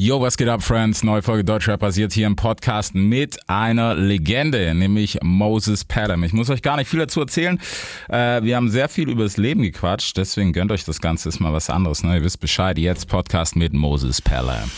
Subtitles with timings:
[0.00, 1.02] Yo, was geht ab, Friends?
[1.02, 6.22] Neue Folge Deutschrap passiert hier im Podcast mit einer Legende, nämlich Moses Pelham.
[6.22, 7.58] Ich muss euch gar nicht viel dazu erzählen.
[8.08, 11.40] Äh, wir haben sehr viel über das Leben gequatscht, deswegen gönnt euch das Ganze, ist
[11.40, 12.04] mal was anderes.
[12.04, 12.14] Ne?
[12.14, 14.70] Ihr wisst Bescheid, jetzt Podcast mit Moses Pelham.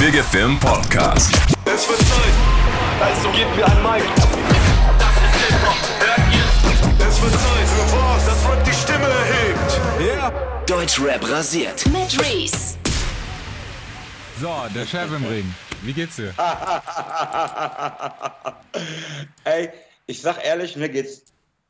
[0.00, 1.32] Big Film Podcast.
[1.64, 2.34] Es wird Zeit,
[3.00, 4.04] also gebt mir ein Mic.
[4.98, 7.06] Das ist Hip-Hop, hört ihr?
[7.06, 9.80] Es wird Zeit für was, das Rap die Stimme erhebt.
[10.18, 10.32] Ja.
[10.66, 11.86] Deutschrap rasiert.
[11.86, 12.83] Mit Reese.
[14.40, 15.54] So, der Chef im Ring.
[15.82, 16.34] Wie geht's dir?
[19.44, 19.70] Ey,
[20.06, 21.22] ich sag ehrlich, mir geht's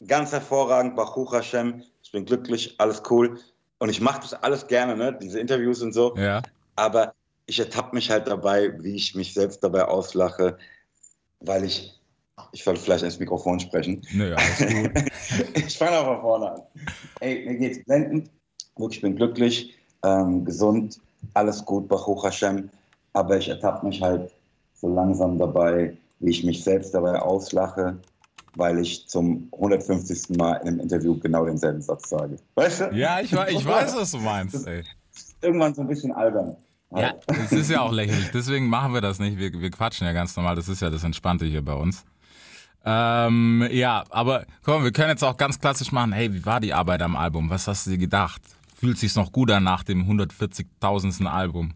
[0.06, 0.96] ganz hervorragend.
[0.96, 1.82] Baruch Hashem.
[2.02, 3.38] Ich bin glücklich, alles cool.
[3.78, 5.16] Und ich mache das alles gerne, ne?
[5.20, 6.16] diese Interviews und so.
[6.16, 6.41] Ja.
[6.77, 7.12] Aber
[7.45, 10.56] ich ertappe mich halt dabei, wie ich mich selbst dabei auslache,
[11.41, 12.00] weil ich,
[12.52, 14.00] ich soll vielleicht ins Mikrofon sprechen.
[14.12, 15.05] Gut.
[15.55, 16.62] ich fange auch von vorne an.
[17.20, 18.30] Ey, mir geht's blendend.
[18.77, 20.98] Wirklich, ich bin glücklich, ähm, gesund,
[21.34, 22.70] alles gut, Baruch Hashem.
[23.12, 24.33] Aber ich ertappe mich halt
[24.74, 27.97] so langsam dabei, wie ich mich selbst dabei auslache,
[28.56, 30.36] weil ich zum 150.
[30.36, 32.36] Mal in einem Interview genau denselben Satz sage.
[32.55, 32.95] Weißt du?
[32.95, 34.67] Ja, ich, ich weiß, was du meinst.
[34.67, 34.84] Ey.
[35.41, 36.56] Irgendwann so ein bisschen albern.
[36.97, 38.30] Ja, das ist ja auch lächerlich.
[38.33, 39.39] Deswegen machen wir das nicht.
[39.39, 40.55] Wir, wir quatschen ja ganz normal.
[40.55, 42.05] Das ist ja das Entspannte hier bei uns.
[42.84, 46.12] Ähm, ja, aber komm, wir können jetzt auch ganz klassisch machen.
[46.12, 47.50] Hey, wie war die Arbeit am Album?
[47.50, 48.42] Was hast du dir gedacht?
[48.75, 51.27] Fühlt sich's noch gut an nach dem 140.000.
[51.27, 51.72] Album?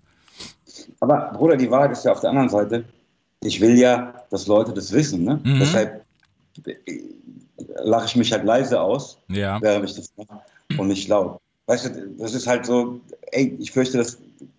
[1.01, 2.85] Aber Bruder, die Wahrheit ist ja auf der anderen Seite.
[3.43, 5.25] Ich will ja, dass Leute das wissen.
[5.25, 5.41] Ne?
[5.45, 5.59] Mhm.
[5.61, 6.05] Deshalb
[6.67, 6.75] äh,
[7.85, 9.61] lache ich mich halt leise aus, Ja.
[9.61, 10.41] während ich das mache
[10.77, 11.39] und nicht laut.
[11.67, 13.01] Weißt du, das ist halt so,
[13.33, 14.19] ey, ich fürchte, das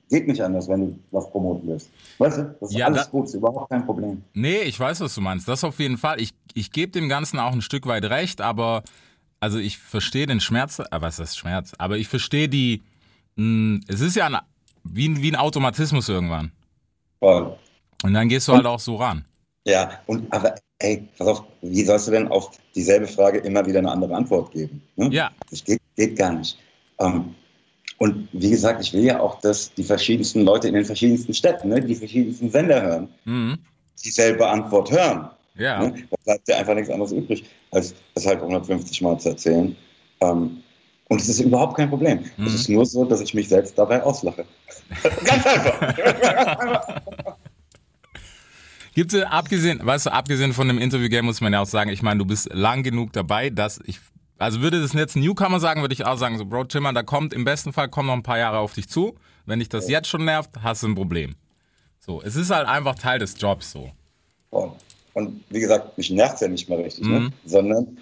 [0.09, 1.89] geht nicht anders, wenn du was promoten willst.
[2.19, 4.21] Weißt du, das ist Ja, alles da- gut, ist überhaupt kein Problem.
[4.33, 5.47] Nee, ich weiß, was du meinst.
[5.47, 6.21] Das auf jeden Fall.
[6.21, 8.83] Ich, ich gebe dem Ganzen auch ein Stück weit recht, aber
[9.39, 11.73] also ich verstehe den Schmerz, äh, was ist Schmerz?
[11.77, 12.81] Aber ich verstehe die,
[13.35, 14.37] mh, es ist ja ein,
[14.83, 16.51] wie, ein- wie ein Automatismus irgendwann.
[17.19, 17.55] Voll.
[18.03, 19.25] Und dann gehst du halt auch so ran.
[19.65, 23.79] Ja, und aber ey, pass auf, wie sollst du denn auf dieselbe Frage immer wieder
[23.79, 24.81] eine andere Antwort geben?
[24.95, 25.09] Ne?
[25.11, 25.31] Ja.
[25.49, 26.57] Das geht, geht gar nicht.
[26.99, 27.35] Ähm,
[27.97, 31.67] und wie gesagt, ich will ja auch, dass die verschiedensten Leute in den verschiedensten Städten,
[31.67, 33.57] ne, die verschiedensten Sender hören, Mhm.
[34.03, 35.29] dieselbe Antwort hören.
[35.59, 35.83] Ja.
[35.83, 36.07] Ne?
[36.09, 39.75] Da bleibt ja einfach nichts anderes übrig, als das halt 150 Mal zu erzählen.
[40.21, 40.63] Ähm,
[41.09, 42.19] und es ist überhaupt kein Problem.
[42.37, 42.47] Mhm.
[42.47, 44.45] Es ist nur so, dass ich mich selbst dabei auslache.
[45.25, 47.01] Ganz einfach.
[48.93, 52.01] Gibt's, äh, abgesehen, weißt du, abgesehen von dem Interview-Game muss man ja auch sagen, ich
[52.01, 53.99] meine, du bist lang genug dabei, dass ich,
[54.37, 57.03] also würde das jetzt ein Newcomer sagen, würde ich auch sagen, so, Bro, Timmer, da
[57.03, 59.15] kommt, im besten Fall kommen noch ein paar Jahre auf dich zu.
[59.45, 61.35] Wenn dich das jetzt schon nervt, hast du ein Problem.
[61.99, 63.91] So, es ist halt einfach Teil des Jobs so.
[64.51, 64.73] Und,
[65.27, 67.11] und wie gesagt, mich nervt ja nicht mehr richtig, Mhm.
[67.13, 67.29] ne?
[67.45, 67.97] sondern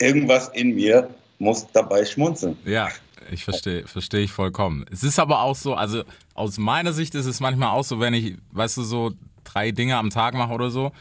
[0.00, 2.56] irgendwas in mir muss dabei schmunzeln.
[2.64, 2.88] Ja,
[3.30, 4.84] ich verstehe, verstehe ich vollkommen.
[4.90, 6.02] Es ist aber auch so, also
[6.34, 9.12] aus meiner Sicht ist es manchmal auch so, wenn ich, weißt du, so
[9.44, 10.92] drei Dinge am Tag mache oder so,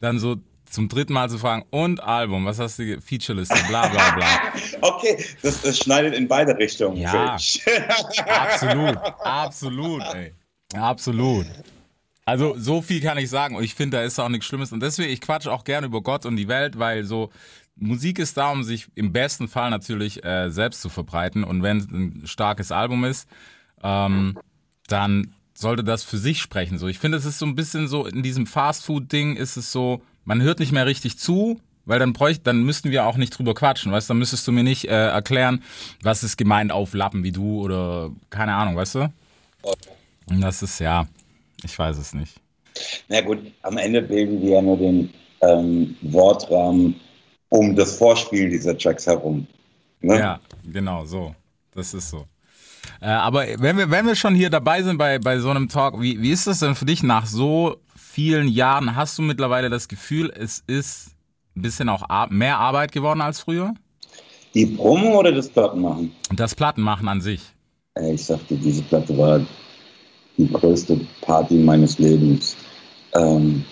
[0.00, 0.36] dann so
[0.70, 4.26] zum dritten Mal zu fragen, und Album, was hast du, Featureliste, bla bla bla.
[4.82, 6.96] Okay, das, das schneidet in beide Richtungen.
[6.96, 7.36] Ja.
[8.26, 10.32] Absolut, absolut, ey.
[10.74, 11.46] Absolut.
[12.30, 14.80] Also so viel kann ich sagen und ich finde, da ist auch nichts Schlimmes und
[14.80, 17.30] deswegen, ich quatsche auch gerne über Gott und die Welt, weil so
[17.74, 21.78] Musik ist da, um sich im besten Fall natürlich äh, selbst zu verbreiten und wenn
[21.78, 23.28] es ein starkes Album ist,
[23.82, 24.38] ähm,
[24.86, 26.78] dann sollte das für sich sprechen.
[26.78, 30.00] So, ich finde, es ist so ein bisschen so in diesem Fast-Food-Ding ist es so,
[30.24, 33.54] man hört nicht mehr richtig zu, weil dann bräuchte, dann müssten wir auch nicht drüber
[33.54, 34.08] quatschen, weißt?
[34.08, 34.12] du?
[34.12, 35.64] Dann müsstest du mir nicht äh, erklären,
[36.00, 39.12] was ist gemeint auf Lappen wie du oder keine Ahnung, weißt du?
[40.26, 41.08] Und das ist ja,
[41.64, 42.34] ich weiß es nicht.
[43.08, 45.10] Na gut, am Ende bilden wir ja nur den
[45.42, 46.94] ähm, Wortrahmen
[47.48, 49.46] um das Vorspielen dieser Tracks herum.
[50.00, 50.18] Ne?
[50.18, 51.34] Ja, genau, so.
[51.74, 52.26] Das ist so.
[53.00, 56.00] Äh, aber wenn wir, wenn wir schon hier dabei sind bei, bei so einem Talk,
[56.00, 58.96] wie, wie ist das denn für dich nach so vielen Jahren?
[58.96, 61.10] Hast du mittlerweile das Gefühl, es ist
[61.56, 63.74] ein bisschen auch mehr Arbeit geworden als früher?
[64.54, 66.12] Die Promo oder das Plattenmachen?
[66.34, 67.40] Das Plattenmachen an sich.
[67.94, 69.40] Ey, ich sagte, diese Platte war
[70.36, 72.56] die größte Party meines Lebens.
[73.14, 73.64] Ähm,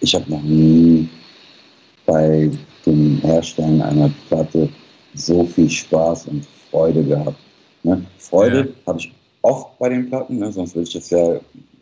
[0.00, 1.08] ich habe noch nie
[2.06, 2.50] bei
[2.86, 4.68] dem Herstellen einer Platte
[5.14, 7.38] so viel Spaß und Freude gehabt.
[7.82, 8.04] Ne?
[8.18, 8.86] Freude Ja.
[8.86, 9.12] habe ich
[9.42, 10.52] oft bei den Platten, ne?
[10.52, 11.40] sonst würde ich das ja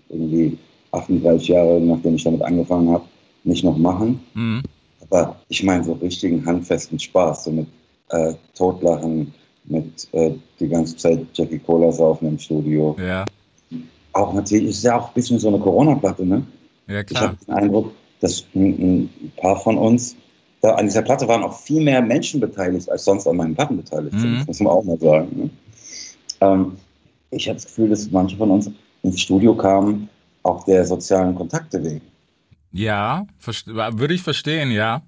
[0.09, 0.59] irgendwie
[0.93, 3.05] 38 Jahre, nachdem ich damit angefangen habe,
[3.45, 4.21] nicht noch machen.
[4.35, 4.63] Mhm.
[5.11, 7.67] Aber ich meine so richtigen handfesten Spaß, so mit
[8.11, 9.33] äh, Totlachen,
[9.65, 12.97] mit äh, die ganze Zeit Jackie Cola saufen im Studio.
[12.99, 13.25] Ja,
[14.17, 16.43] Auch natürlich ist ja auch ein bisschen so eine Corona-Platte, ne?
[16.89, 17.23] ja Ich klar.
[17.29, 20.17] habe den Eindruck, dass ein, ein paar von uns,
[20.63, 23.77] da an dieser Platte waren auch viel mehr Menschen beteiligt, als sonst an meinen Platten
[23.77, 24.33] beteiligt sind.
[24.33, 24.39] Mhm.
[24.39, 25.29] Das muss man auch mal sagen.
[25.37, 25.51] Ne?
[26.41, 26.73] Ähm,
[27.31, 28.71] ich habe das Gefühl, dass manche von uns
[29.03, 30.09] ins Studio kam,
[30.45, 32.01] auch der sozialen Kontakte wegen.
[32.73, 33.27] Ja,
[33.67, 35.03] würde ich verstehen, ja.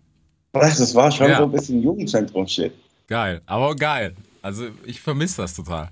[0.53, 1.39] Das war schon Ja.
[1.39, 2.73] so ein bisschen Jugendzentrum-Shit.
[3.07, 4.15] Geil, aber geil.
[4.43, 5.91] Also ich vermisse das total.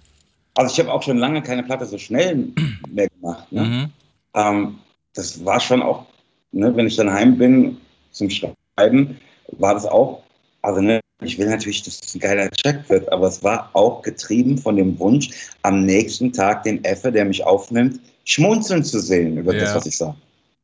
[0.57, 2.49] Also ich habe auch schon lange keine Platte so schnell
[2.91, 3.51] mehr gemacht.
[3.53, 3.63] Ne?
[3.63, 3.93] Mhm.
[4.35, 4.79] Ähm,
[5.15, 6.07] das war schon auch,
[6.53, 7.77] ne, wenn ich dann heim bin
[8.11, 9.19] zum Schreiben,
[9.59, 10.23] war das auch,
[10.63, 14.03] also ne, ich will natürlich, dass es ein geiler Track wird, aber es war auch
[14.03, 15.31] getrieben von dem Wunsch,
[15.63, 19.61] am nächsten Tag den Effe, der mich aufnimmt, schmunzeln zu sehen über Ja.
[19.61, 20.17] das, was ich sage.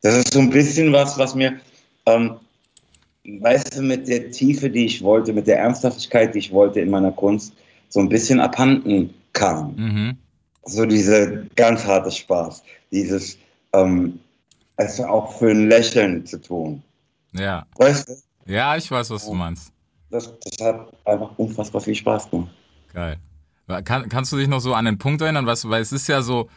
[0.02, 1.60] Das ist so ein bisschen was, was mir,
[2.06, 2.36] ähm,
[3.24, 6.90] weißt du, mit der Tiefe, die ich wollte, mit der Ernsthaftigkeit, die ich wollte in
[6.90, 7.52] meiner Kunst,
[7.88, 10.16] so ein bisschen abhanden kam Mhm.
[10.64, 13.38] so diese ganz harte Spaß, dieses
[13.72, 14.18] ähm,
[14.76, 16.82] es auch für ein Lächeln zu tun.
[17.32, 17.64] Ja.
[17.76, 18.14] Weißt du,
[18.52, 19.72] Ja, ich weiß, was du meinst.
[20.10, 22.50] das, das hat einfach unfassbar viel Spaß gemacht.
[22.92, 23.16] Geil.
[23.84, 26.20] Kann, kannst du dich noch so an den Punkt erinnern, was, weil es ist ja
[26.20, 26.50] so,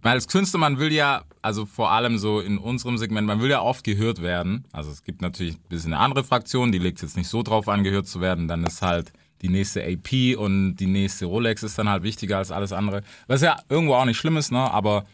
[0.00, 3.50] weil als Künstler, man will ja, also vor allem so in unserem Segment, man will
[3.50, 4.64] ja oft gehört werden.
[4.72, 7.68] Also es gibt natürlich ein bisschen eine andere Fraktion, die legt jetzt nicht so drauf
[7.68, 8.48] an, gehört zu werden.
[8.48, 9.12] Dann ist halt
[9.42, 13.02] die nächste AP und die nächste Rolex ist dann halt wichtiger als alles andere.
[13.26, 14.58] Was ja irgendwo auch nicht schlimm ist, ne?
[14.58, 15.04] Aber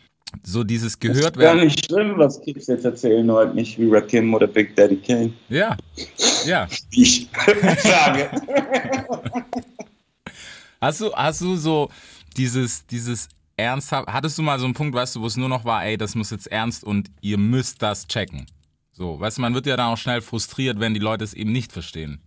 [0.44, 1.64] so dieses gehört Gar werden.
[1.64, 5.32] nicht schlimm, was Kids jetzt erzählen, nur halt nicht wie Rakim oder Big Daddy Kane.
[5.48, 5.76] Ja.
[6.46, 6.68] Ja.
[6.90, 7.28] Wie ich
[7.82, 8.30] sage.
[10.80, 11.90] Hast du, hast du so
[12.36, 15.64] dieses, dieses ernsthaft, hattest du mal so einen Punkt, weißt du, wo es nur noch
[15.64, 18.46] war, ey, das muss jetzt ernst und ihr müsst das checken?
[18.92, 21.52] So, weißt du, man wird ja dann auch schnell frustriert, wenn die Leute es eben
[21.52, 22.20] nicht verstehen.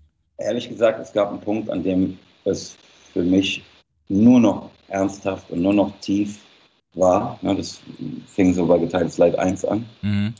[0.43, 2.75] Ehrlich gesagt, es gab einen Punkt, an dem es
[3.13, 3.63] für mich
[4.09, 6.39] nur noch ernsthaft und nur noch tief
[6.93, 7.39] war.
[7.41, 7.79] Ja, das
[8.27, 9.85] fing so bei geteiltes Leid 1 an.
[10.01, 10.33] Mhm.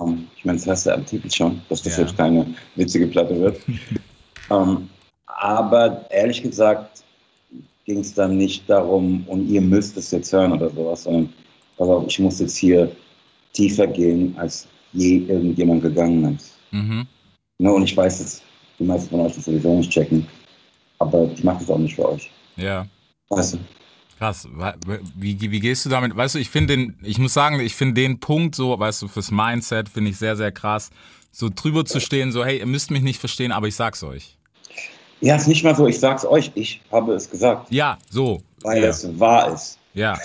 [0.00, 2.04] Ähm, ich meine, das heißt ja am Titel schon, dass das Ja.
[2.04, 2.46] jetzt keine
[2.76, 3.60] witzige Platte wird.
[4.50, 4.88] ähm,
[5.26, 7.04] aber ehrlich gesagt
[7.84, 11.32] ging es dann nicht darum, und ihr müsst es jetzt hören oder sowas, sondern
[11.76, 12.90] pass auf, ich muss jetzt hier
[13.52, 16.58] tiefer gehen, als je irgendjemand gegangen ist.
[16.70, 17.06] Mhm.
[17.58, 18.42] Ne, und ich weiß, dass
[18.78, 20.26] die meisten von euch das sowieso nicht checken,
[20.98, 22.30] aber ich mache das auch nicht für euch.
[22.56, 22.86] Ja.
[23.28, 23.58] Weißt du?
[24.18, 24.48] Krass.
[25.14, 26.16] Wie, wie gehst du damit?
[26.16, 29.08] Weißt du, ich finde den, ich muss sagen, ich finde den Punkt so, weißt du,
[29.08, 30.90] fürs Mindset finde ich sehr, sehr krass,
[31.30, 34.36] so drüber zu stehen, so, hey, ihr müsst mich nicht verstehen, aber ich sag's euch.
[35.20, 38.40] Ja, ist nicht mal so, ich sag's euch, ich habe es gesagt, Ja, so.
[38.62, 38.88] weil ja.
[38.88, 39.78] es wahr ist.
[39.94, 40.18] Ja.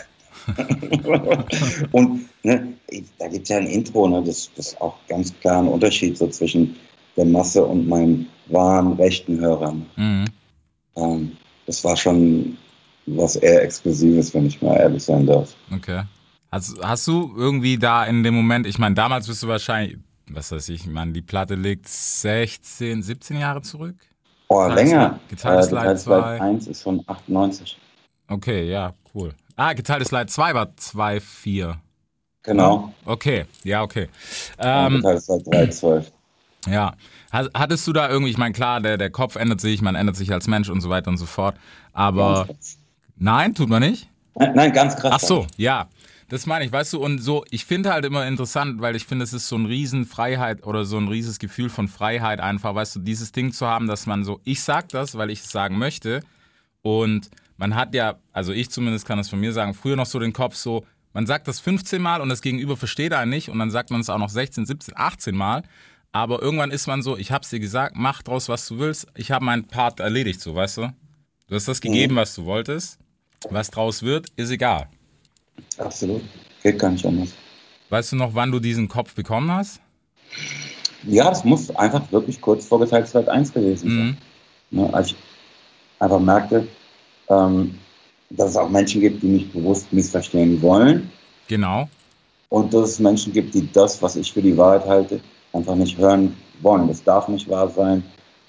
[1.92, 2.74] und ne,
[3.18, 6.18] da gibt es ja ein Intro, ne, das, das ist auch ganz klar ein Unterschied
[6.18, 6.76] so zwischen
[7.16, 9.86] der Masse und meinen wahren rechten Hörern.
[9.96, 10.26] Mhm.
[10.96, 11.32] Ähm,
[11.66, 12.58] das war schon
[13.06, 15.56] was eher Exklusives, wenn ich mal ehrlich sein darf.
[15.74, 16.04] Okay.
[16.52, 20.52] Hast, hast du irgendwie da in dem Moment, ich meine, damals bist du wahrscheinlich, was
[20.52, 23.96] weiß ich, meine, die Platte liegt 16, 17 Jahre zurück?
[24.48, 25.20] Oh, Geteiltes länger.
[25.30, 26.20] Geteiltes Leid zwei.
[26.20, 27.78] Leid 1 ist von 98.
[28.28, 29.34] Okay, ja, cool.
[29.56, 31.76] Ah, geteiltes Leid 2 war 2,4.
[32.44, 32.94] Genau.
[33.06, 34.10] Okay, ja, okay.
[34.60, 36.12] Ähm, Geteiltes Leid 3, 12.
[36.68, 36.94] ja.
[37.32, 40.16] Ha- Hattest du da irgendwie, ich meine, klar, der, der Kopf ändert sich, man ändert
[40.16, 41.56] sich als Mensch und so weiter und so fort.
[41.94, 42.48] Aber
[43.18, 44.10] nein, tut man nicht?
[44.36, 45.12] Nein, nein, ganz krass.
[45.16, 45.88] Ach so, ja.
[46.30, 49.24] Das meine ich, weißt du, und so, ich finde halt immer interessant, weil ich finde,
[49.24, 53.00] es ist so ein Riesenfreiheit oder so ein rieses Gefühl von Freiheit einfach, weißt du,
[53.02, 56.22] dieses Ding zu haben, dass man so, ich sag das, weil ich es sagen möchte
[56.82, 60.18] und man hat ja, also ich zumindest kann es von mir sagen, früher noch so
[60.18, 63.60] den Kopf so, man sagt das 15 Mal und das Gegenüber versteht einen nicht und
[63.60, 65.62] dann sagt man es auch noch 16, 17, 18 Mal,
[66.14, 69.32] aber irgendwann ist man so, ich hab's dir gesagt, mach draus, was du willst, ich
[69.32, 70.94] habe meinen Part erledigt, so, weißt du?
[71.50, 72.98] Du hast das gegeben, was du wolltest,
[73.50, 74.88] was draus wird, ist egal.
[75.78, 76.22] Absolut.
[76.62, 77.30] Geht gar nicht anders.
[77.90, 79.82] Weißt du noch, wann du diesen Kopf bekommen hast?
[81.06, 84.18] Ja, das muss einfach wirklich kurz vor Geteiltes Leid 1 gewesen sein.
[84.72, 84.80] Mhm.
[84.80, 85.16] Ne, als ich
[86.00, 86.68] einfach merkte,
[87.30, 87.78] ähm,
[88.30, 91.12] dass es auch Menschen gibt, die mich bewusst missverstehen wollen
[91.48, 91.90] Genau.
[92.50, 95.20] und dass es Menschen gibt, die das, was ich für die Wahrheit halte,
[95.54, 96.88] einfach nicht hören wollen.
[96.88, 98.04] Das darf nicht wahr sein,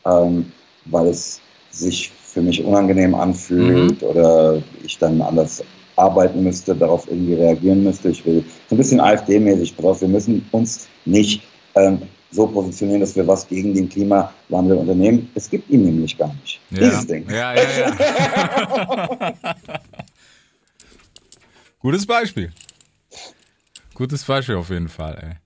[0.05, 0.51] ähm,
[0.87, 5.63] weil es sich für mich unangenehm anfühlt oder ich dann anders
[5.97, 8.09] arbeiten müsste, darauf irgendwie reagieren müsste.
[8.09, 10.01] Ich will so ein bisschen AfD-mäßig drauf.
[10.01, 11.43] Wir müssen uns nicht
[11.77, 15.31] ähm, so positionieren, dass wir was gegen den Klimawandel unternehmen.
[15.35, 16.61] Es gibt ihn nämlich gar nicht.
[16.71, 16.79] Ja.
[16.81, 17.31] Dieses Ding.
[17.31, 19.45] Ja, ja, ja.
[21.79, 22.51] Gutes Beispiel.
[23.95, 25.44] Gutes Beispiel auf jeden Fall, ey.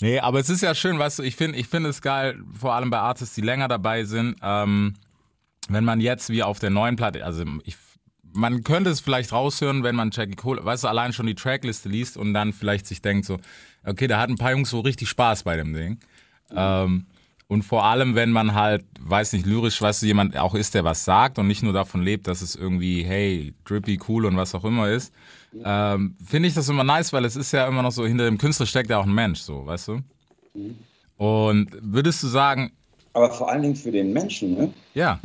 [0.00, 2.74] Nee, aber es ist ja schön, weißt du, ich finde ich finde es geil, vor
[2.74, 4.94] allem bei Artists, die länger dabei sind, ähm,
[5.68, 7.76] wenn man jetzt wie auf der neuen Platte, also ich,
[8.34, 11.88] man könnte es vielleicht raushören, wenn man Jackie Cole, weißt du, allein schon die Trackliste
[11.88, 13.38] liest und dann vielleicht sich denkt so,
[13.84, 15.98] okay, da hat ein paar Jungs so richtig Spaß bei dem Ding.
[16.54, 17.06] Ähm,
[17.48, 20.82] Und vor allem, wenn man halt, weiß nicht, lyrisch, weißt du, jemand auch ist, der
[20.84, 24.54] was sagt und nicht nur davon lebt, dass es irgendwie, hey, drippy, cool und was
[24.54, 25.14] auch immer ist,
[25.64, 28.38] ähm, finde ich das immer nice, weil es ist ja immer noch so, hinter dem
[28.38, 30.00] Künstler steckt ja auch ein Mensch, so, weißt du?
[31.16, 32.72] Und würdest du sagen,
[33.12, 34.72] Aber vor allen Dingen für den Menschen, ne?
[34.94, 35.18] ja,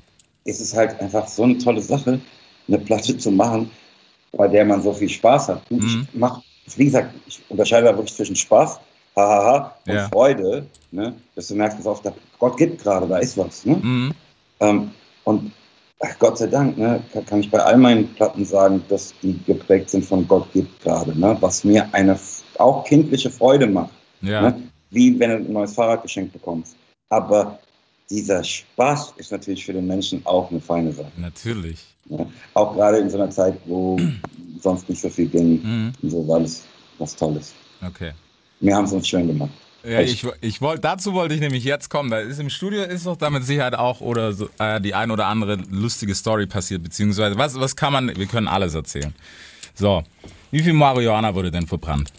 [0.45, 2.19] ist es halt einfach so eine tolle Sache,
[2.67, 3.69] eine Platte zu machen,
[4.31, 5.61] bei der man so viel Spaß hat.
[5.69, 6.07] Und Mhm.
[6.13, 6.41] Ich mach,
[6.77, 8.79] wie gesagt, ich unterscheide da wirklich zwischen Spaß,
[9.15, 10.07] hahaha, und Ja.
[10.07, 11.13] Freude, ne?
[11.35, 13.65] dass du merkst, dass auf der, Gott gibt gerade, da ist was.
[13.65, 13.75] Ne?
[13.75, 14.13] mhm.
[14.61, 14.91] Ähm,
[15.25, 15.51] und
[16.01, 19.89] ach, Gott sei Dank, ne, kann, ich bei all meinen Platten sagen, dass die geprägt
[19.89, 21.37] sind von Gott gibt gerade, ne?
[21.39, 22.17] was mir eine
[22.57, 23.93] auch kindliche Freude macht.
[24.21, 24.63] ja, Ne?
[24.89, 26.75] Wie wenn du ein neues Fahrrad geschenkt bekommst.
[27.09, 27.59] Aber
[28.09, 31.11] dieser Spaß ist natürlich für den Menschen auch eine feine Sache.
[31.17, 31.79] natürlich.
[32.05, 32.27] Ne?
[32.53, 33.97] Auch gerade in so einer Zeit, wo
[34.59, 35.61] sonst nicht so viel ging.
[35.63, 36.09] Mhm.
[36.09, 36.63] So war das
[36.97, 37.53] was Tolles.
[37.85, 38.11] Okay.
[38.59, 39.51] Wir haben es uns schön gemacht.
[39.83, 42.11] Ja, ich, ich wollte, dazu wollte ich nämlich jetzt kommen.
[42.11, 45.09] Da ist im Studio ist doch da mit Sicherheit auch oder so, äh, die ein
[45.09, 49.13] oder andere lustige Story passiert, beziehungsweise was, was kann man, wir können alles erzählen.
[49.73, 50.03] So,
[50.51, 52.11] wie viel Marihuana wurde denn verbrannt?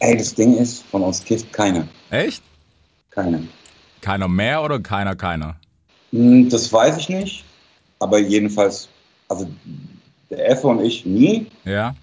[0.00, 1.86] Ey, das Ding ist, von uns kifft keiner.
[2.10, 2.42] Echt?
[3.10, 3.40] Keiner.
[4.00, 5.56] Keiner mehr oder keiner, keiner?
[6.12, 7.44] Hm, Das weiß ich nicht.
[8.00, 8.88] Aber jedenfalls,
[9.28, 9.48] also
[10.30, 11.46] der Effe und ich nie.
[11.64, 11.94] Ja?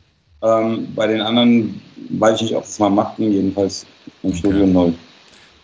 [0.41, 3.31] Ähm, bei den anderen weiß ich nicht, ob das mal machten.
[3.31, 3.85] Jedenfalls
[4.23, 4.93] im Studio null.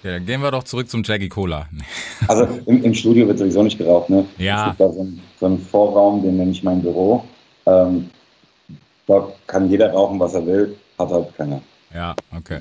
[0.04, 0.14] ja?
[0.14, 1.68] Dann gehen wir doch zurück zum Jackie Cola.
[2.28, 4.10] Also im, im Studio wird sowieso nicht geraucht.
[4.10, 4.26] Ne?
[4.38, 4.62] Ja.
[4.64, 7.24] Es gibt da so einen, so einen Vorraum, den nenne ich mein Büro.
[7.66, 8.10] Ähm,
[9.08, 10.76] dort kann jeder rauchen, was er will.
[10.98, 11.62] Hat halt keiner.
[11.94, 12.60] Ja, okay.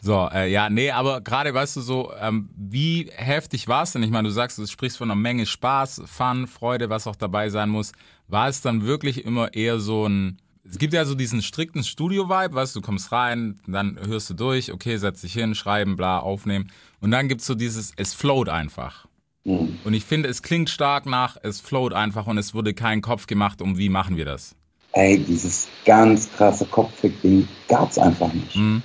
[0.00, 4.02] So, äh, ja, nee, aber gerade, weißt du, so, ähm, wie heftig war es denn?
[4.04, 7.48] Ich meine, du sagst, du sprichst von einer Menge Spaß, Fun, Freude, was auch dabei
[7.48, 7.92] sein muss.
[8.28, 10.38] War es dann wirklich immer eher so ein,
[10.70, 14.72] es gibt ja so diesen strikten Studio-Vibe, weißt du, kommst rein, dann hörst du durch,
[14.72, 16.70] okay, setz dich hin, schreiben, bla, aufnehmen.
[17.00, 19.06] Und dann gibt's so dieses, es float einfach.
[19.44, 19.78] Hm.
[19.84, 23.26] Und ich finde, es klingt stark nach, es float einfach und es wurde kein Kopf
[23.26, 24.54] gemacht, um wie machen wir das.
[24.92, 28.56] Ey, dieses ganz krasse Kopffick-Ding gab es einfach nicht.
[28.56, 28.82] Mhm.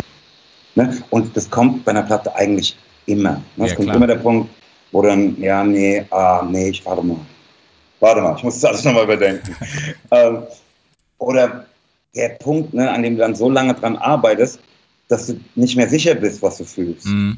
[0.75, 1.03] Ne?
[1.09, 3.41] Und das kommt bei einer Platte eigentlich immer.
[3.55, 3.65] Ne?
[3.65, 3.97] Es Ja, kommt klar.
[3.97, 4.50] immer der Punkt,
[4.91, 7.17] wo dann, ja, nee, ah, nee, ich warte mal.
[8.00, 9.55] Warte mal, ich muss das alles nochmal überdenken.
[10.11, 10.43] ähm,
[11.17, 11.65] oder
[12.15, 14.59] der Punkt, ne, an dem du dann so lange dran arbeitest,
[15.07, 17.05] dass du nicht mehr sicher bist, was du fühlst.
[17.05, 17.37] Mhm.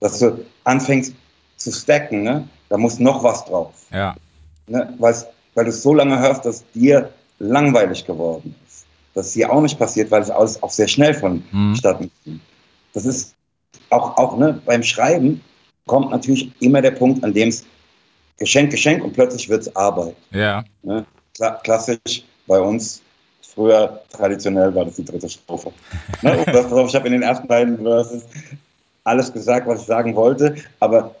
[0.00, 1.14] Dass du anfängst
[1.56, 2.48] zu stacken, ne?
[2.68, 3.86] da muss noch was drauf.
[3.92, 4.14] Ja,
[4.66, 4.94] Ne?
[4.98, 8.86] Weil's, weil du es so lange hörst, dass dir langweilig geworden ist.
[9.12, 12.40] Das ist hier auch nicht passiert, weil es alles auch sehr schnell vonstatten ging.
[12.94, 13.34] Das ist
[13.90, 15.40] auch, auch ne, beim Schreiben
[15.86, 17.64] kommt natürlich immer der Punkt, an dem es
[18.38, 20.16] Geschenk, Geschenk und plötzlich wird es Arbeit.
[20.30, 21.04] ja, Ne?
[21.34, 23.02] Kla klassisch bei uns,
[23.54, 25.72] früher traditionell war das die dritte Strophe.
[26.22, 26.44] Ne?
[26.86, 28.24] Ich habe in den ersten beiden Verses
[29.04, 31.14] alles gesagt, was ich sagen wollte, aber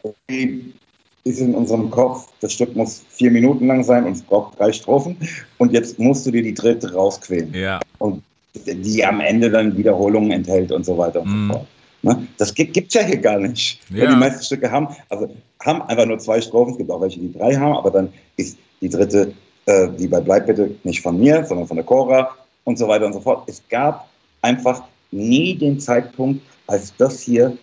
[1.24, 4.72] ist in unserem Kopf, das Stück muss vier Minuten lang sein und es braucht drei
[4.72, 5.16] Strophen
[5.58, 8.22] und jetzt musst du dir die dritte rausquälen ja, und
[8.54, 11.48] die am Ende dann Wiederholungen enthält und so weiter und Mm.
[11.48, 11.66] so fort.
[12.02, 12.26] Ne?
[12.36, 13.80] Das gibt es ja hier gar nicht.
[13.90, 14.10] Ja.
[14.10, 17.32] Die meisten Stücke haben, also haben einfach nur zwei Strophen, es gibt auch welche, die
[17.32, 19.32] drei haben, aber dann ist die dritte,
[19.66, 22.30] äh, die bei Bleib bitte, nicht von mir, sondern von der Cora
[22.64, 23.48] und so weiter und so fort.
[23.48, 24.08] Es gab
[24.42, 27.56] einfach nie den Zeitpunkt, als das hier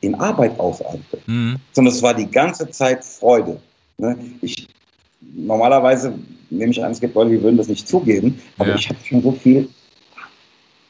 [0.00, 1.56] in Arbeit ausartete mhm.
[1.72, 3.58] sondern es war die ganze Zeit Freude.
[3.98, 4.18] Ne?
[4.42, 4.68] Ich,
[5.20, 6.18] normalerweise
[6.50, 8.74] nehme ich an, es gibt Leute, die würden das nicht zugeben, aber Ja.
[8.76, 9.68] ich habe schon so viel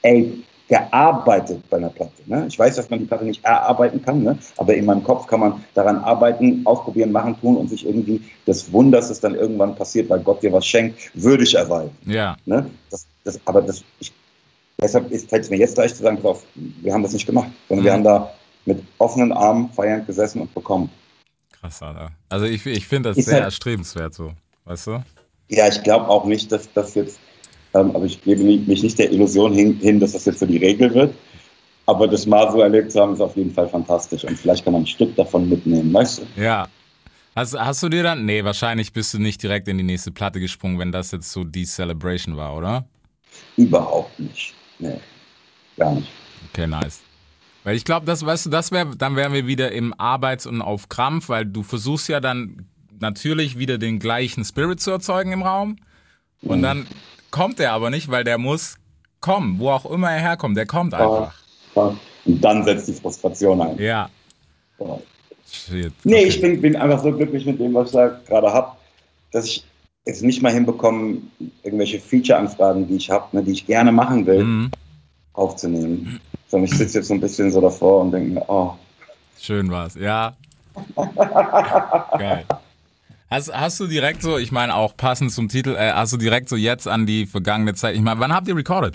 [0.04, 2.12] ey, gearbeitet bei einer Platte.
[2.26, 2.46] Ne?
[2.48, 4.38] Ich weiß, dass man die Platte nicht erarbeiten kann, ne?
[4.56, 8.72] aber in meinem Kopf kann man daran arbeiten, ausprobieren, machen, tun und sich irgendwie des
[8.72, 11.90] Wunders, das dann irgendwann passiert, weil Gott dir was schenkt, würdig erweisen.
[12.06, 12.70] ja, Ne?
[12.90, 14.12] Das, das, aber das, ich,
[14.80, 17.48] deshalb fällt es mir jetzt leicht zu sagen, pass auf, wir haben das nicht gemacht,
[17.68, 17.96] sondern wir Mhm.
[17.96, 18.34] haben da
[18.66, 20.88] mit offenen Armen feiernd gesessen und bekommen.
[21.60, 22.10] Krass, Alter.
[22.30, 24.32] Also ich, ich finde das Ist sehr halt- erstrebenswert so,
[24.64, 25.02] weißt du?
[25.50, 27.18] Ja, ich glaube auch nicht, dass das jetzt,
[27.74, 30.94] aber ich gebe mich nicht der Illusion hin, hin, dass das jetzt so die Regel
[30.94, 31.14] wird.
[31.86, 34.24] Aber das mal so erlebt zu haben, ist auf jeden Fall fantastisch.
[34.24, 36.40] Und vielleicht kann man ein Stück davon mitnehmen, weißt du?
[36.40, 36.68] Ja.
[37.36, 40.38] Hast, hast du dir dann, nee, wahrscheinlich bist du nicht direkt in die nächste Platte
[40.38, 42.86] gesprungen, wenn das jetzt so die Celebration war, oder?
[43.56, 44.54] Überhaupt nicht.
[44.78, 45.00] Nee,
[45.76, 46.08] gar nicht.
[46.52, 47.00] Okay, nice.
[47.64, 50.62] Weil ich glaube, das, weißt du, das wäre, dann wären wir wieder im Arbeits- und
[50.62, 52.66] auf Krampf, weil du versuchst ja dann
[53.00, 55.76] natürlich wieder den gleichen Spirit zu erzeugen im Raum.
[56.42, 56.86] Und dann
[57.34, 58.76] kommt er aber nicht, weil der muss
[59.20, 61.34] kommen, wo auch immer er herkommt, der kommt einfach.
[61.74, 63.76] Und dann setzt die Frustration ein.
[63.78, 64.08] Ja.
[64.78, 64.98] Ja.
[65.50, 65.92] Shit.
[66.04, 66.26] Nee, Okay.
[66.28, 68.76] ich bin, bin einfach so glücklich mit dem, was ich da gerade habe,
[69.32, 69.64] dass ich
[70.04, 71.18] es nicht mal hinbekomme,
[71.64, 74.70] irgendwelche Feature-Anfragen, die ich habe, ne, die ich gerne machen will, Mhm.
[75.32, 76.20] aufzunehmen.
[76.48, 78.74] Sondern ich sitze jetzt so ein bisschen so davor und denke mir, oh,
[79.40, 79.96] Schön war's.
[79.96, 80.36] Ja.
[82.18, 82.44] Geil.
[83.34, 86.48] Hast, hast du direkt so, ich meine auch passend zum Titel, äh, hast du direkt
[86.48, 88.94] so jetzt an die vergangene Zeit, ich meine, wann habt ihr recorded?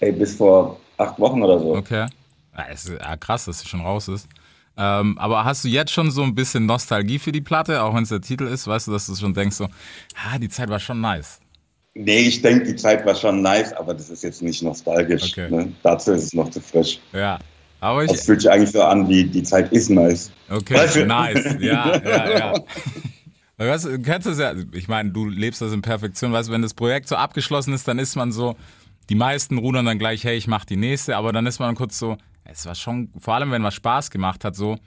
[0.00, 1.76] Ey, bis vor acht Wochen oder so.
[1.76, 2.06] Okay.
[2.54, 4.28] Ja, ist, ja, krass, dass es schon raus ist.
[4.76, 8.02] Ähm, aber hast du jetzt schon so ein bisschen Nostalgie für die Platte, auch wenn
[8.02, 10.78] es der Titel ist, weißt du, dass du schon denkst so, ah, die Zeit war
[10.78, 11.40] schon nice.
[11.94, 15.32] Nee, ich denke, die Zeit war schon nice, aber das ist jetzt nicht nostalgisch.
[15.32, 15.50] Okay.
[15.50, 15.72] Ne?
[15.82, 17.00] Dazu ist es noch zu frisch.
[17.14, 17.38] Ja.
[17.80, 20.30] Aber ich, Das fühlt sich eigentlich so an, wie die Zeit ist nice.
[20.50, 21.06] Okay, Weißt du?
[21.06, 21.56] nice.
[21.60, 22.54] Ja, ja, ja.
[23.68, 26.52] Weißt du, du kennst das ja, ich meine, du lebst das in Perfektion, weißt du,
[26.52, 28.56] wenn das Projekt so abgeschlossen ist, dann ist man so,
[29.10, 31.98] die meisten rudern dann gleich, hey, ich mach die nächste, aber dann ist man kurz
[31.98, 34.78] so, es war schon, vor allem wenn was Spaß gemacht hat, so,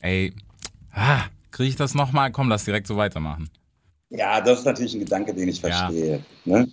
[0.00, 0.32] ey,
[0.92, 2.32] ah, kriege ich das nochmal?
[2.32, 3.50] Komm, lass direkt so weitermachen.
[4.08, 5.68] Ja, das ist natürlich ein Gedanke, den ich Ja.
[5.90, 6.24] verstehe.
[6.46, 6.66] Ne?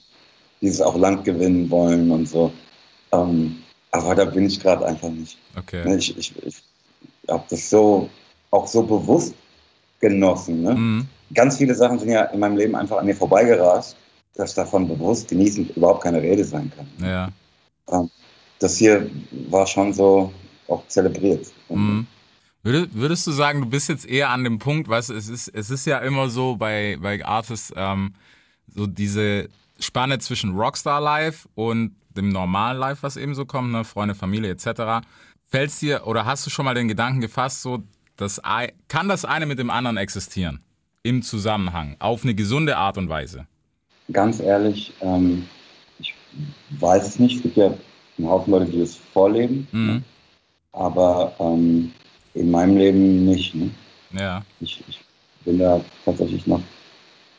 [0.62, 2.54] Dieses auch Land gewinnen wollen und so.
[3.12, 3.58] Ähm,
[3.92, 5.38] aber da bin ich gerade einfach nicht.
[5.58, 5.84] Okay.
[5.86, 5.98] Ne?
[5.98, 6.64] Ich, ich, ich
[7.28, 8.10] habe das so
[8.52, 9.36] auch so bewusst
[10.00, 10.62] genossen.
[10.62, 10.76] Ne?
[10.76, 11.08] Mhm.
[11.34, 13.96] Ganz viele Sachen sind ja in meinem Leben einfach an mir vorbeigerast,
[14.36, 16.88] dass davon bewusst genießen überhaupt keine Rede sein kann.
[17.02, 18.08] Ja.
[18.60, 19.10] Das hier
[19.50, 20.32] war schon so
[20.68, 21.48] auch zelebriert.
[21.70, 22.08] Mhm.
[22.64, 25.50] Würde, würdest du sagen, du bist jetzt eher an dem Punkt, weißt du, es ist,
[25.50, 28.16] es ist ja immer so bei, bei Artists, ähm,
[28.74, 33.84] so diese Spanne zwischen Rockstar Life und dem normalen Life, was eben so kommt, ne,
[33.84, 35.06] Freunde, Familie etc.
[35.46, 37.84] Fällt's dir oder hast du schon mal den Gedanken gefasst, so,
[38.18, 38.42] das,
[38.88, 40.65] kann das eine mit dem anderen existieren?
[41.06, 43.46] Im Zusammenhang, auf eine gesunde Art und Weise?
[44.12, 45.48] Ganz ehrlich, ähm,
[46.00, 46.16] ich
[46.80, 47.36] weiß es nicht.
[47.36, 47.76] Es gibt ja
[48.18, 50.04] einen Haufen Leute, die das vorleben, Mhm.
[50.72, 51.92] aber ähm,
[52.34, 53.54] in meinem Leben nicht.
[53.54, 53.70] Ne?
[54.14, 54.42] Ja.
[54.62, 55.00] Ich, ich
[55.44, 56.62] bin da tatsächlich noch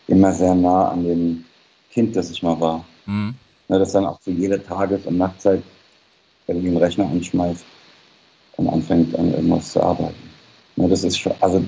[0.07, 1.45] immer sehr nah an dem
[1.91, 2.85] Kind, das ich mal war.
[3.07, 3.35] Mhm.
[3.67, 5.61] Ne, das dann auch zu jeder Tages- und Nachtzeit
[6.47, 7.65] irgendwie einen Rechner anschmeißt
[8.59, 10.31] und anfängt an irgendwas zu arbeiten.
[10.77, 11.61] Ne, das ist schon, also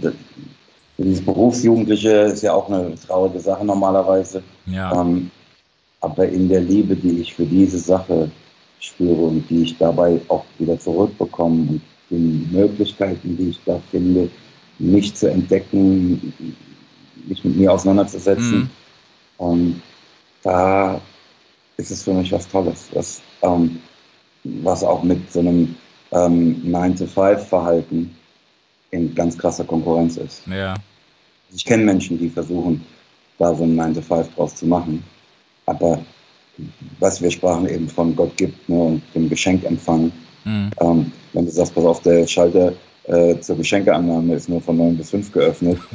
[0.99, 4.43] dieses Berufsjugendliche ist ja auch eine traurige Sache normalerweise.
[4.67, 5.01] Ja.
[5.01, 5.31] Ähm,
[6.01, 8.31] aber in der Liebe, die ich für diese Sache
[8.81, 14.29] spüre und die ich dabei auch wieder zurückbekomme und den Möglichkeiten, die ich da finde,
[14.79, 16.33] mich zu entdecken,
[17.27, 18.59] mich mit mir auseinanderzusetzen.
[18.59, 18.71] Mhm.
[19.39, 19.83] Und
[20.43, 21.01] da
[21.77, 23.81] ist es für mich was Tolles, was, ähm,
[24.45, 25.75] was auch mit so einem
[26.13, 28.15] ähm, 9-to-5-Verhalten
[28.91, 30.47] in ganz krasser Konkurrenz ist.
[30.47, 30.75] Ja.
[31.55, 32.85] Ich kenne Menschen, die versuchen,
[33.39, 35.03] da so ein 9-to-5 draus zu machen.
[35.67, 35.99] Aber
[36.99, 40.11] was wir sprachen eben von Gott gibt ne, und dem Geschenkempfang.
[40.45, 40.71] Mhm.
[40.81, 42.73] Ähm, wenn du sagst, pass auf, der Schalter
[43.05, 45.79] äh, zur Geschenkeannahme ist nur von 9 bis 5 geöffnet.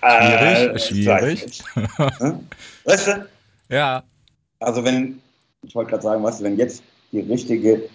[0.00, 1.62] Schwierig, Äh, schwierig.
[2.18, 2.40] Hm?
[2.84, 3.28] Weißt du?
[3.68, 4.02] Ja.
[4.60, 5.20] Also wenn,
[5.62, 7.88] ich wollte gerade sagen, weißt du, wenn jetzt die richtige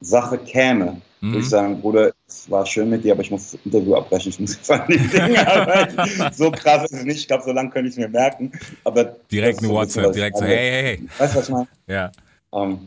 [0.00, 1.32] Sache käme, Mhm.
[1.32, 4.28] würde ich sagen, Bruder, es war schön mit dir, aber ich muss das Interview abbrechen,
[4.28, 6.34] ich muss jetzt an die Dinge arbeiten.
[6.34, 8.52] So krass ist es nicht, ich glaube, so lange könnte ich es mir merken.
[8.84, 10.54] Aber Direkt eine so bisschen, WhatsApp, ich direkt so, meine.
[10.54, 11.08] hey, hey, hey.
[11.18, 11.68] Weißt du, was ich meine?
[11.86, 12.12] Ja.
[12.52, 12.78] Ähm,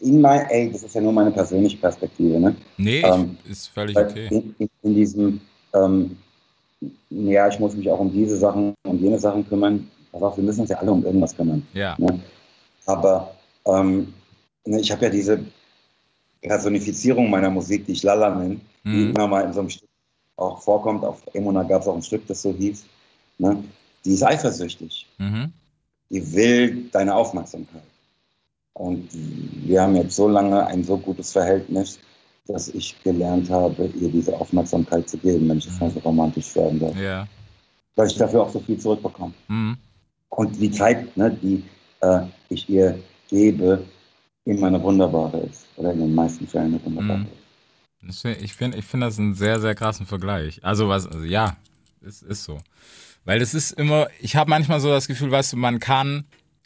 [0.00, 2.56] in mein, ey, das ist ja nur meine persönliche Perspektive, ne?
[2.76, 4.26] Nee, Ähm, ich, ist völlig okay.
[4.58, 5.40] in, in, diesem,
[5.72, 6.16] ähm,
[7.10, 9.88] ja, ich muss mich auch um diese Sachen und jene Sachen kümmern.
[10.10, 11.64] Pass auf, wir müssen uns ja alle um irgendwas kümmern.
[11.74, 11.94] Ja.
[11.98, 12.20] Ne?
[12.86, 13.34] Aber
[13.66, 14.12] ähm,
[14.66, 15.40] ne, ich habe ja diese
[16.48, 19.10] Personifizierung meiner Musik, die ich Lala nenne, die Mhm.
[19.10, 19.88] immer mal in so einem Stück
[20.36, 21.04] auch vorkommt.
[21.04, 22.84] Auf Emona gab es auch ein Stück, das so hieß.
[23.38, 23.64] Ne?
[24.04, 25.06] Die ist eifersüchtig.
[25.18, 25.52] Mhm.
[26.10, 27.82] Die will deine Aufmerksamkeit.
[28.74, 31.98] Und wir haben jetzt so lange ein so gutes Verhältnis,
[32.46, 36.54] dass ich gelernt habe, ihr diese Aufmerksamkeit zu geben, wenn ich das mal so romantisch
[36.56, 36.96] werden darf.
[36.96, 37.26] Ja.
[37.96, 39.32] Weil ich dafür auch so viel zurückbekomme.
[39.48, 39.76] Mhm.
[40.28, 41.62] Und die Zeit, ne, die
[42.00, 43.84] äh, ich ihr gebe,
[44.44, 45.66] immer eine wunderbare ist.
[45.76, 48.08] Oder in den meisten Fällen eine wunderbare Mhm.
[48.08, 48.24] ist.
[48.24, 50.62] Ich finde ich find das einen sehr, sehr krassen Vergleich.
[50.62, 51.56] Also was, also ja,
[52.06, 52.58] es ist so.
[53.24, 56.24] Weil es ist immer, ich habe manchmal so das Gefühl, weißt du, man kann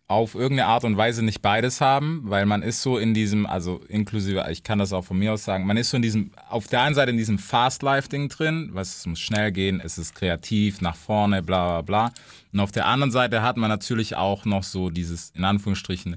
[0.08, 3.80] auf irgendeine Art und Weise nicht beides haben, weil man ist so in diesem, also
[3.88, 6.66] inklusive, ich kann das auch von mir aus sagen, man ist so in diesem, auf
[6.66, 10.80] der einen Seite in diesem Fast-Life-Ding drin, was es muss schnell gehen, es ist kreativ,
[10.80, 12.12] nach vorne, bla bla bla.
[12.54, 16.16] Und auf der anderen Seite hat man natürlich auch noch so dieses, in Anführungsstrichen,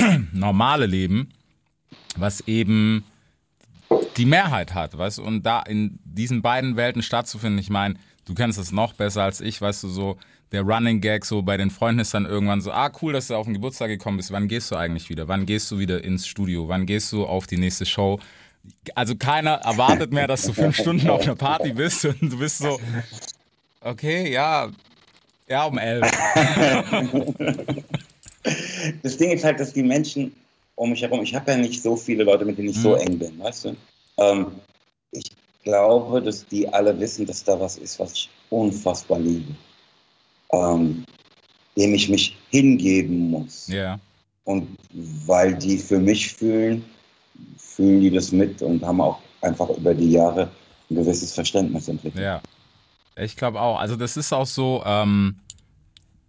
[0.32, 1.30] normale Leben,
[2.16, 3.04] was eben
[4.16, 5.18] die Mehrheit hat, weißt?
[5.18, 9.22] Du, und da in diesen beiden Welten stattzufinden, ich meine, du kennst das noch besser
[9.22, 10.16] als ich, weißt du, so
[10.52, 13.34] der Running Gag so bei den Freunden ist dann irgendwann so, ah cool, dass du
[13.36, 16.26] auf den Geburtstag gekommen bist, wann gehst du eigentlich wieder, wann gehst du wieder ins
[16.26, 18.18] Studio, wann gehst du auf die nächste Show,
[18.94, 22.58] also keiner erwartet mehr, dass du fünf Stunden auf einer Party bist und du bist
[22.58, 22.80] so,
[23.80, 24.68] okay, ja,
[25.48, 26.10] ja, um elf.
[29.02, 30.34] Das Ding ist halt, dass die Menschen
[30.76, 33.00] um mich herum, ich habe ja nicht so viele Leute, mit denen ich so Mhm.
[33.00, 33.76] eng bin, weißt du?
[34.18, 34.46] Ähm,
[35.12, 35.30] ich
[35.62, 39.54] glaube, dass die alle wissen, dass da was ist, was ich unfassbar liebe.
[40.52, 41.04] Ähm,
[41.76, 43.68] dem ich mich hingeben muss.
[43.68, 43.98] Ja.
[44.44, 46.84] Und weil die für mich fühlen,
[47.56, 50.50] fühlen die das mit und haben auch einfach über die Jahre
[50.90, 52.24] ein gewisses Verständnis entwickelt.
[52.24, 52.42] Ja.
[53.16, 53.78] Ich glaube auch.
[53.78, 55.36] Also das ist auch so, ähm,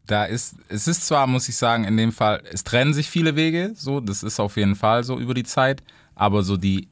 [0.07, 3.35] da ist, es ist zwar, muss ich sagen, in dem Fall, es trennen sich viele
[3.35, 5.83] Wege, so, das ist auf jeden Fall so über die Zeit,
[6.15, 6.89] aber so die,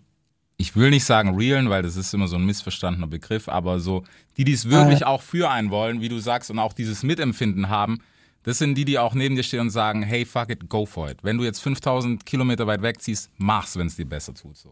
[0.57, 4.03] ich will nicht sagen realen, weil das ist immer so ein missverstandener Begriff, aber so,
[4.37, 7.69] die, die es wirklich auch für einen wollen, wie du sagst, und auch dieses Mitempfinden
[7.69, 7.99] haben,
[8.43, 11.09] das sind die, die auch neben dir stehen und sagen, hey, fuck it, go for
[11.09, 11.17] it.
[11.23, 14.55] Wenn du jetzt 5000 Kilometer weit wegziehst, mach's, wenn es dir besser tut.
[14.55, 14.71] So.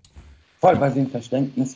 [0.61, 1.75] Voll, weil sie ein Verständnis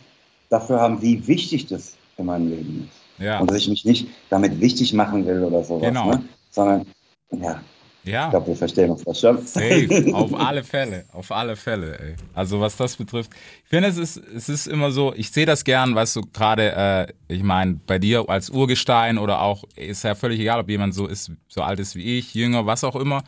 [0.50, 3.24] dafür haben, wie wichtig das in meinem Leben ist.
[3.24, 3.40] Ja.
[3.40, 6.12] Und dass ich mich nicht damit wichtig machen will oder sowas, Genau.
[6.12, 6.24] ne?
[6.52, 6.86] Sondern,
[7.32, 7.62] ja,
[8.04, 8.30] ich Ja.
[8.30, 9.38] glaube, wir verstehen uns das schon.
[9.46, 12.16] Safe, auf alle Fälle, auf alle Fälle, ey.
[12.34, 13.32] Also was das betrifft,
[13.64, 17.08] ich finde, es ist, es ist immer so, ich sehe das gern, weißt du, gerade,
[17.28, 20.94] äh, ich meine, bei dir als Urgestein oder auch, ist ja völlig egal, ob jemand
[20.94, 23.24] so ist, so alt ist wie ich, jünger, was auch immer,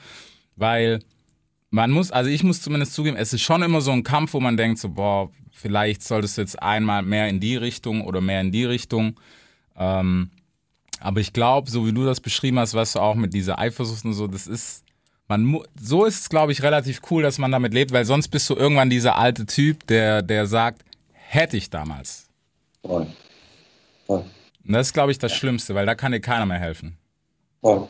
[0.56, 1.00] weil
[1.70, 4.40] man muss, also ich muss zumindest zugeben, es ist schon immer so ein Kampf, wo
[4.40, 8.42] man denkt so, boah, vielleicht solltest du jetzt einmal mehr in die Richtung oder mehr
[8.42, 9.20] in die Richtung.
[9.76, 10.30] Ähm,
[11.04, 14.06] aber ich glaube, so wie du das beschrieben hast, weißt du auch mit dieser Eifersucht
[14.06, 14.84] und so, das ist,
[15.28, 18.50] man so ist es, glaube ich, relativ cool, dass man damit lebt, weil sonst bist
[18.50, 22.28] du irgendwann dieser alte Typ, der, der sagt, hätte ich damals.
[22.86, 23.08] Voll.
[24.08, 24.24] Voll.
[24.66, 26.98] Und das ist, glaube ich, das Schlimmste, weil da kann dir keiner mehr helfen.
[27.62, 27.88] Voll.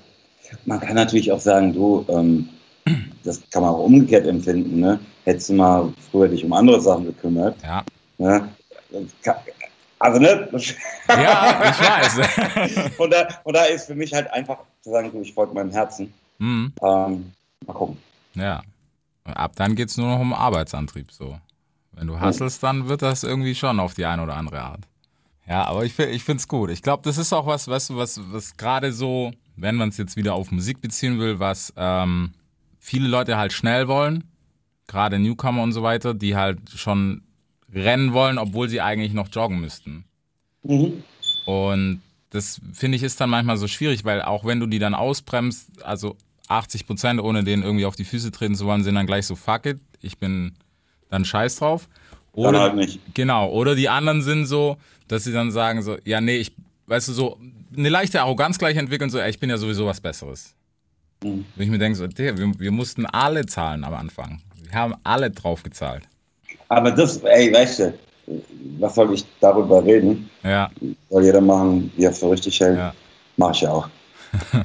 [0.65, 2.49] Man kann natürlich auch sagen, du, ähm,
[3.23, 4.99] das kann man auch umgekehrt empfinden, ne?
[5.23, 7.83] Hättest du mal früher dich um andere Sachen gekümmert, Ja.
[8.17, 8.49] ne?
[10.03, 10.49] Also, ne?
[11.07, 12.91] Ja, ich weiß.
[12.97, 15.71] und, da, und da ist für mich halt einfach zu sagen, du, ich folge meinem
[15.71, 16.13] Herzen.
[16.39, 17.31] hm, Ähm,
[17.65, 17.97] mal gucken.
[18.35, 18.61] ja.
[19.23, 21.39] Ab dann geht's nur noch um Arbeitsantrieb, so.
[21.93, 24.81] Wenn du hasselst, dann wird das irgendwie schon auf die eine oder andere Art.
[25.47, 26.69] Ja, aber ich, ich finde es gut.
[26.69, 29.97] Ich glaube, das ist auch was, weißt du, was, was gerade so, wenn man es
[29.97, 32.33] jetzt wieder auf Musik beziehen will, was ähm,
[32.79, 34.25] viele Leute halt schnell wollen,
[34.87, 37.21] gerade Newcomer und so weiter, die halt schon
[37.73, 40.05] rennen wollen, obwohl sie eigentlich noch joggen müssten.
[40.63, 41.03] Mhm.
[41.45, 44.95] Und das finde ich ist dann manchmal so schwierig, weil auch wenn du die dann
[44.95, 49.05] ausbremst, also 80 Prozent, ohne denen irgendwie auf die Füße treten zu wollen, sind dann
[49.05, 50.53] gleich so, fuck it, ich bin
[51.09, 51.87] dann scheiß drauf.
[52.35, 52.99] Dann Oder, halt nicht.
[53.13, 56.53] Genau, oder die anderen sind so, dass sie dann sagen so, ja nee, ich,
[56.87, 57.39] weißt du, so
[57.75, 60.55] eine leichte Arroganz gleich entwickeln, so, ey, ich bin ja sowieso was Besseres.
[61.23, 61.45] Mhm.
[61.55, 64.41] Wo ich mir denke, so, der, wir, wir mussten alle zahlen am Anfang.
[64.63, 66.07] Wir haben alle drauf gezahlt.
[66.69, 67.93] Aber das, ey, weißt du,
[68.79, 70.29] was soll ich darüber reden?
[70.43, 70.69] Ja.
[71.09, 72.77] Soll jeder machen, wie er für richtig hält.
[72.77, 72.93] Ja.
[73.37, 73.87] Mach ich auch.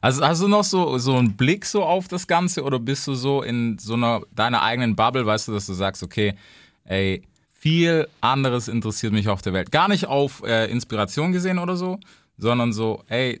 [0.00, 3.14] Also hast du noch so, so einen Blick so auf das Ganze oder bist du
[3.14, 6.34] so in so einer deiner eigenen Bubble, weißt du, dass du sagst, okay,
[6.84, 7.22] ey,
[7.58, 9.72] viel anderes interessiert mich auf der Welt.
[9.72, 11.98] Gar nicht auf äh, Inspiration gesehen oder so,
[12.36, 13.40] sondern so, ey,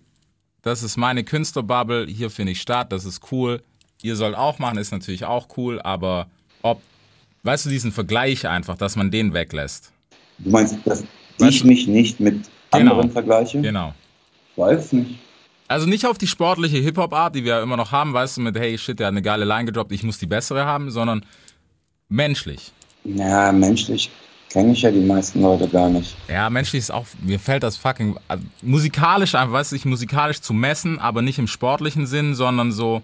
[0.62, 3.62] das ist meine Künstlerbubble, hier finde ich statt, das ist cool.
[4.02, 6.26] Ihr sollt auch machen, ist natürlich auch cool, aber
[6.62, 6.82] ob,
[7.42, 9.92] weißt du, diesen Vergleich einfach, dass man den weglässt.
[10.38, 11.04] Du meinst, dass
[11.38, 12.92] Weißt ich du- mich nicht mit Genau.
[12.92, 13.60] anderen vergleiche?
[13.60, 13.94] Genau.
[14.52, 15.18] Ich weiß nicht.
[15.68, 18.58] Also nicht auf die sportliche Hip-Hop-Art, die wir ja immer noch haben, weißt du, mit
[18.58, 21.24] hey, shit, der hat eine geile Line gedroppt, ich muss die bessere haben, sondern
[22.08, 22.72] menschlich.
[23.04, 24.10] Ja, menschlich
[24.50, 26.16] kenne ich ja die meisten Leute gar nicht.
[26.28, 30.40] Ja, menschlich ist auch, mir fällt das fucking, also musikalisch einfach, weißt du, sich musikalisch
[30.40, 33.02] zu messen, aber nicht im sportlichen Sinn, sondern so,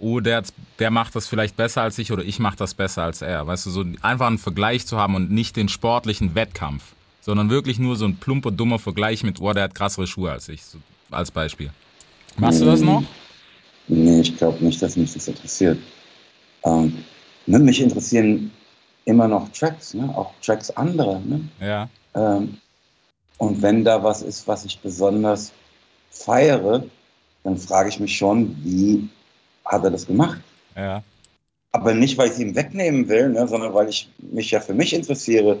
[0.00, 0.42] oh, der,
[0.78, 3.46] der macht das vielleicht besser als ich oder ich mach das besser als er.
[3.46, 7.78] Weißt du, so einfach einen Vergleich zu haben und nicht den sportlichen Wettkampf, sondern wirklich
[7.78, 10.78] nur so ein plumper, dummer Vergleich mit, oh, der hat krassere Schuhe als ich, so,
[11.10, 11.70] als Beispiel.
[12.36, 13.02] Machst du das noch?
[13.88, 15.78] Nee, ich glaube nicht, dass mich das interessiert.
[16.64, 17.04] Ähm,
[17.46, 18.50] ne, mich interessieren
[19.04, 20.12] immer noch Tracks, ne?
[20.16, 21.20] auch Tracks anderer.
[21.20, 21.40] Ne?
[21.60, 22.58] Ja, Ähm,
[23.38, 25.52] und wenn da was ist, was ich besonders
[26.10, 26.84] feiere,
[27.44, 29.08] dann frage ich mich schon, wie
[29.66, 30.40] hat er das gemacht?
[30.74, 31.02] ja.
[31.72, 34.72] Aber nicht, weil ich es ihm wegnehmen will, ne, sondern weil ich mich ja für
[34.72, 35.60] mich interessiere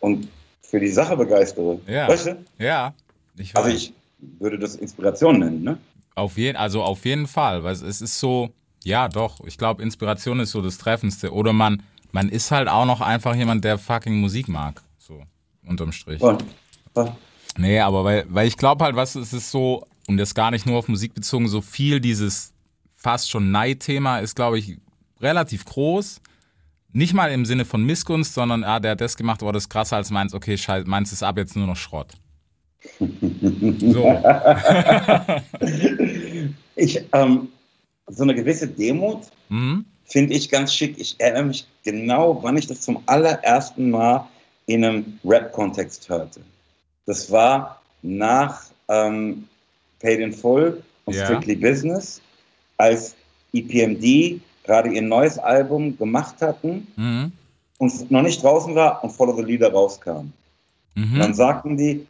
[0.00, 0.28] und
[0.60, 1.80] für die Sache begeistere.
[1.86, 2.06] Ja.
[2.06, 2.44] Weißt du?
[2.58, 2.92] Ja,
[3.38, 3.94] ich Also ich
[4.38, 5.62] würde das Inspiration nennen.
[5.62, 5.78] Ne?
[6.14, 8.50] Auf jeden, also auf jeden Fall, weil es ist so,
[8.82, 11.32] ja doch, ich glaube, Inspiration ist so das Treffendste.
[11.32, 14.82] Oder man, man ist halt auch noch einfach jemand, der fucking Musik mag.
[14.98, 15.22] So,
[15.66, 16.20] unterm Strich.
[16.20, 16.38] Voll.
[16.92, 17.12] Voll.
[17.56, 20.66] Nee, aber weil, weil ich glaube halt, was es ist so, und das gar nicht
[20.66, 22.53] nur auf Musik bezogen, so viel dieses
[23.04, 24.78] fast schon Neidthema ist, glaube ich,
[25.20, 26.22] relativ groß.
[26.94, 29.68] Nicht mal im Sinne von Missgunst, sondern, ah, der hat das gemacht, oh, das ist
[29.68, 32.14] krasser als meins, okay, scheiße, meins ist ab jetzt nur noch Schrott.
[32.98, 34.04] So.
[36.76, 37.48] Ich, ähm,
[38.08, 39.84] so eine gewisse Demut Mhm.
[40.06, 40.98] finde ich ganz schick.
[40.98, 44.26] Ich erinnere mich genau, wann ich das zum allerersten Mal
[44.66, 46.40] in einem Rap-Kontext hörte.
[47.06, 49.46] Das war nach ähm,
[50.00, 51.24] Paid in Full und Ja.
[51.26, 52.20] Strictly Business,
[52.76, 53.14] als
[53.52, 57.32] EPMD gerade ihr neues Album gemacht hatten Mhm.
[57.78, 60.32] und noch nicht draußen war und Follow the Leader rauskam.
[60.94, 61.18] Mhm.
[61.18, 62.06] Dann sagten die,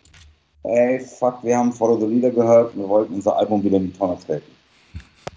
[0.62, 3.98] ey, fuck, wir haben Follow the Leader gehört, wir wollten unser Album wieder in die
[3.98, 4.50] Tonne treten.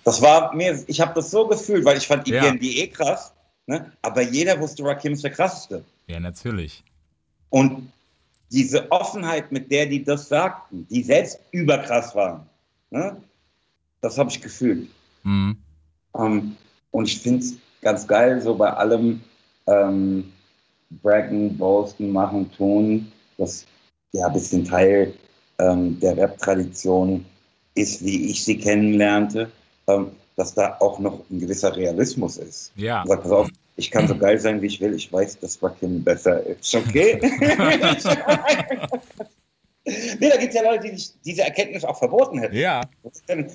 [0.04, 2.44] Das war mir, ich habe das so gefühlt, weil ich fand Ja.
[2.46, 3.34] EPMD eh krass,
[3.66, 3.92] ne?
[4.02, 5.84] aber jeder wusste, Rakim ist der krasseste.
[6.08, 6.84] Ja, natürlich.
[7.50, 7.92] Und
[8.52, 12.42] diese Offenheit, mit der die das sagten, die selbst überkrass waren,
[12.92, 13.18] ne?
[14.00, 14.88] das habe ich gefühlt.
[15.28, 15.58] Mhm.
[16.18, 16.56] Ähm,
[16.92, 19.22] und ich finde es ganz geil, so bei allem
[19.68, 20.32] ähm,
[21.04, 23.66] Braggen, Boasten, Machen, Tun, das
[24.14, 25.14] ja ein bisschen Teil
[25.60, 27.26] ähm, der Rap-Tradition
[27.76, 29.52] ist, wie ich sie kennenlernte,
[29.88, 32.72] ähm, dass da auch noch ein gewisser Realismus ist.
[32.76, 33.04] Ja.
[33.06, 36.04] Sag, pass auf, ich kann so geil sein, wie ich will, ich weiß, dass Rakim
[36.04, 37.20] besser ist, okay?
[39.86, 42.56] nee, da gibt es ja Leute, die sich diese Erkenntnis auch verboten hätten.
[42.56, 42.82] Ja.
[43.04, 43.52] Was ist denn,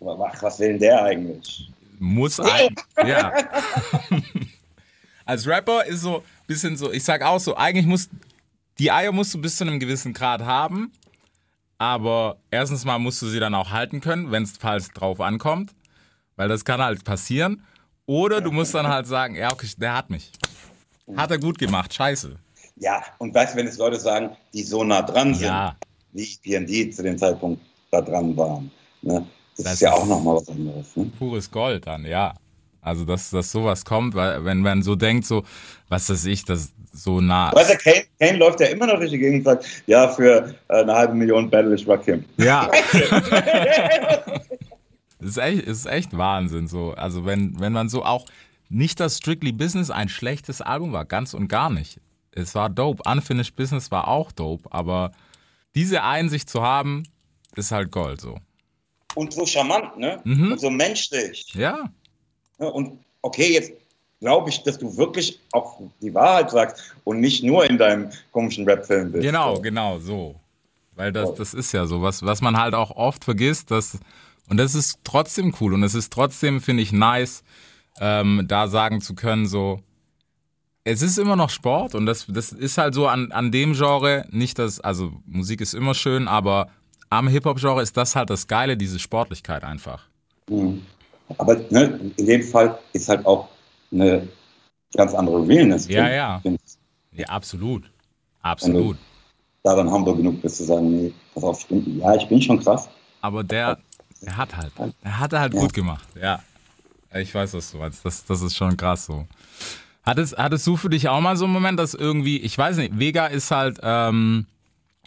[0.00, 1.70] ach, was will denn der eigentlich?
[1.98, 2.74] Muss ein.
[3.06, 3.32] Ja.
[5.24, 8.08] Als Rapper ist so ein bisschen so, ich sag auch so, eigentlich muss,
[8.78, 10.92] die Eier musst du bis zu einem gewissen Grad haben,
[11.78, 15.74] aber erstens mal musst du sie dann auch halten können, wenn es falls drauf ankommt,
[16.36, 17.64] weil das kann halt passieren.
[18.06, 20.32] Oder du musst dann halt sagen, ja, okay, der hat mich.
[21.16, 22.36] Hat er gut gemacht, scheiße.
[22.76, 25.76] Ja, und weißt du, wenn es Leute sagen, die so nah dran sind, Ja,
[26.12, 28.70] wie PND zu dem Zeitpunkt da dran waren,
[29.02, 29.26] ne?
[29.62, 30.96] Das, Das ist ja auch nochmal was anderes.
[30.96, 31.10] Ne?
[31.18, 32.34] pures Gold dann, ja.
[32.80, 35.44] Also, dass, dass sowas kommt, weil wenn man so denkt, so,
[35.88, 37.52] was weiß ich, das so nah.
[37.54, 40.54] Weißt du, Kane, Kane läuft ja immer noch durch die Gegend und sagt, ja, für
[40.68, 42.24] äh, eine halbe Million Battle ich Rakim.
[42.36, 42.68] Ja.
[45.20, 46.92] ist echt, ist echt Wahnsinn so.
[46.92, 48.26] Also wenn, wenn man so auch
[48.68, 52.00] nicht das Strictly Business ein schlechtes Album war, ganz und gar nicht.
[52.32, 53.02] Es war dope.
[53.08, 55.12] Unfinished Business war auch dope, aber
[55.74, 57.04] diese Einsicht zu haben,
[57.54, 58.38] ist halt Gold so.
[59.14, 60.20] Und so charmant, ne?
[60.24, 60.52] Mhm.
[60.52, 61.52] Und so menschlich.
[61.54, 61.90] Ja.
[62.58, 62.70] Ne?
[62.70, 63.72] Und okay, jetzt
[64.20, 68.64] glaube ich, dass du wirklich auch die Wahrheit sagst und nicht nur in deinem komischen
[68.64, 69.24] Rap-Film bist.
[69.24, 69.62] Genau, So.
[69.62, 70.36] genau, so.
[70.94, 73.98] Weil das, das ist ja so, was, was man halt auch oft vergisst, dass,
[74.48, 77.42] und das ist trotzdem cool und es ist trotzdem, finde ich, nice,
[77.98, 79.80] ähm, da sagen zu können, so,
[80.84, 84.26] es ist immer noch Sport und das, das ist halt so an, an dem Genre,
[84.30, 86.68] nicht das, also Musik ist immer schön, aber
[87.12, 90.04] am Hip-Hop-Genre ist das halt das Geile, diese Sportlichkeit einfach.
[90.48, 90.82] Mhm.
[91.38, 93.48] Aber ne, in dem Fall ist halt auch
[93.92, 94.26] eine
[94.94, 95.88] ganz andere Realness.
[95.88, 96.14] Ja, drin.
[96.14, 96.42] ja.
[97.14, 97.84] Ja, absolut.
[98.40, 98.96] Absolut.
[99.62, 102.40] Da dann humble genug bist zu sagen, nee, pass auf, ich bin, ja, ich bin
[102.40, 102.88] schon krass.
[103.20, 103.78] Aber der,
[104.22, 104.72] der hat halt,
[105.04, 105.60] der hat er halt Ja.
[105.60, 106.08] gut gemacht.
[106.20, 106.40] Ja.
[107.14, 108.04] Ich weiß, was du meinst.
[108.06, 109.26] Das, das ist schon krass so.
[110.02, 112.98] Hattest, hattest du für dich auch mal so einen Moment, dass irgendwie, ich weiß nicht,
[112.98, 114.46] Vega ist halt, ähm,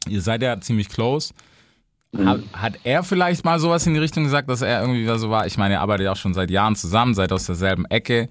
[0.08, 1.34] ihr seid ja ziemlich close.
[2.24, 5.46] Hat, hat er vielleicht mal sowas in die Richtung gesagt, dass er irgendwie so war?
[5.48, 8.30] Ich meine, er arbeitet ja auch schon seit Jahren zusammen, seid aus derselben Ecke.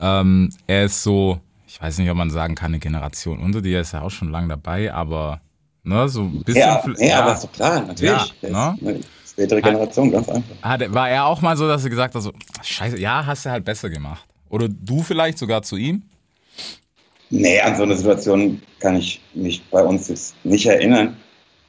[0.00, 3.80] Ähm, er ist so, ich weiß nicht, ob man sagen kann, eine Generation unter dir,
[3.80, 5.40] ist ja auch schon lange dabei, aber
[5.82, 6.62] ne, so ein bisschen.
[6.62, 8.34] Ja, nee, aber ist doch klar, natürlich.
[8.42, 9.00] Ja, ne?
[9.26, 10.54] spätere Generation, ganz einfach.
[10.62, 13.50] Hat, war er auch mal so, dass er gesagt hat, so, scheiße, ja, hast du
[13.50, 14.24] halt besser gemacht.
[14.48, 16.02] Oder du vielleicht sogar zu ihm?
[17.28, 21.16] Nee, an so eine Situation kann ich mich bei uns jetzt nicht erinnern,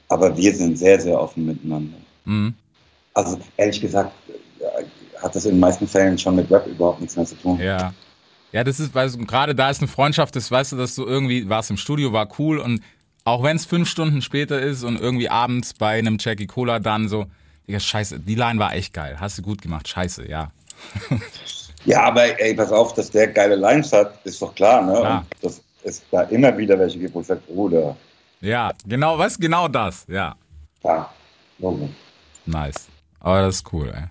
[0.09, 1.97] aber wir sind sehr, sehr offen miteinander.
[2.25, 2.53] Mhm.
[3.13, 4.83] Also ehrlich gesagt äh,
[5.21, 7.59] hat das in den meisten Fällen schon mit Rap überhaupt nichts mehr zu tun.
[7.59, 7.93] Ja.
[8.53, 11.49] Ja, das ist, weil gerade da ist eine Freundschaft, das weißt du, dass du irgendwie
[11.49, 12.81] warst im Studio, war cool und
[13.25, 17.09] auch wenn es fünf Stunden später ist und irgendwie abends bei einem Jackie Cola dann
[17.09, 17.25] so,
[17.67, 20.51] Digga, scheiße, die Line war echt geil, hast du gut gemacht, scheiße, ja.
[21.85, 24.91] Ja, aber ey, pass auf, dass der geile Lines hat, ist doch klar, ne?
[24.91, 25.19] Klar.
[25.19, 27.95] Und dass es da immer wieder welche gibt, wo ich sage, Bruder,
[28.41, 29.37] Ja, genau, was?
[29.39, 30.35] Genau das, ja.
[30.83, 31.09] ja,
[31.59, 31.89] Logo.
[32.45, 32.87] Nice.
[33.19, 34.03] Aber das ist cool, ey.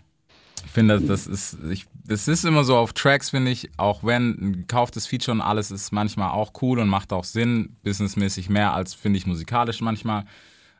[0.64, 4.04] Ich finde, das, das ist, ich, das ist immer so auf Tracks, finde ich, auch
[4.04, 8.50] wenn ein gekauftes Feature und alles ist manchmal auch cool und macht auch Sinn, businessmäßig
[8.50, 10.24] mehr als, finde ich, musikalisch manchmal.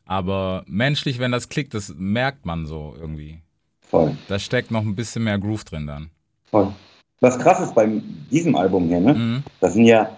[0.04, 3.40] Aber menschlich, wenn das klickt, das merkt man so irgendwie.
[3.80, 6.10] Voll, Da steckt noch ein bisschen mehr Groove drin dann.
[6.50, 6.72] voll.
[7.20, 7.88] Was krass ist bei
[8.30, 9.14] diesem Album hier, ne?
[9.14, 9.42] Mhm.
[9.60, 10.10] Da sind ja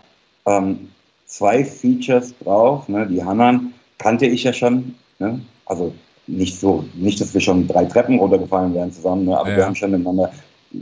[0.46, 0.88] ähm,
[1.28, 2.88] zwei Features drauf.
[2.88, 3.06] Ne?
[3.06, 4.94] Die Hanan kannte ich ja schon.
[5.18, 5.40] Ne?
[5.66, 5.94] Also
[6.26, 9.38] nicht so, nicht, dass wir schon drei Treppen runtergefallen wären zusammen, ne?
[9.38, 9.56] aber Ja.
[9.58, 10.32] wir haben schon miteinander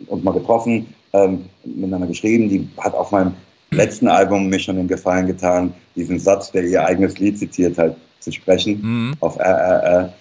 [0.09, 2.49] uns mal getroffen, ähm, miteinander geschrieben.
[2.49, 3.35] Die hat auf meinem
[3.71, 7.97] letzten Album mir schon den Gefallen getan, diesen Satz, der ihr eigenes Lied zitiert hat,
[8.21, 9.15] zu sprechen Mhm.
[9.21, 10.13] auf RRR.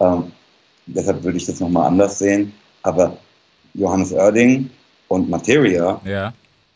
[0.00, 0.24] Ähm,
[0.86, 2.52] deshalb würde ich das nochmal anders sehen.
[2.82, 3.16] Aber
[3.74, 4.70] Johannes Oerding
[5.08, 6.32] und Materia Ja.